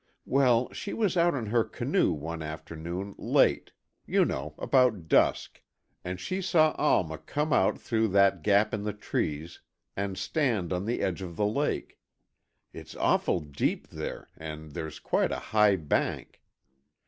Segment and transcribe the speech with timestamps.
[0.25, 3.71] Well, she was out in her canoe, one afternoon, late,
[4.07, 5.61] you know, about dusk,
[6.03, 9.61] and she saw Alma come out through that gap in the trees,
[9.95, 11.99] and stand on the edge of the lake.
[12.73, 16.41] It's awful deep there, and there's quite a high bank.